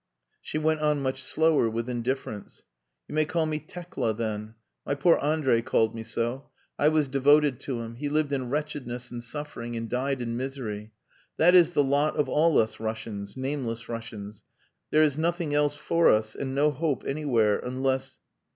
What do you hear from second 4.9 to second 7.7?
poor Andrei called me so. I was devoted